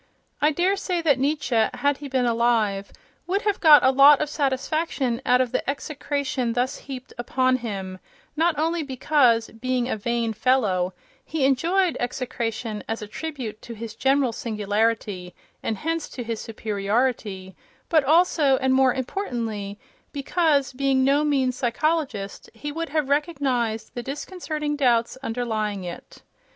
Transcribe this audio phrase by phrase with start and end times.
[0.41, 2.91] I daresay that Nietzsche, had he been alive,
[3.27, 7.99] would have got a lot of satisfaction out of the execration thus heaped upon him,
[8.35, 13.93] not only because, being a vain fellow, he enjoyed execration as a tribute to his
[13.93, 17.55] general singularity, and hence to his superiority,
[17.87, 19.77] but also and more importantly
[20.11, 26.23] because, being no mean psychologist, he would have recognized the disconcerting doubts underlying it.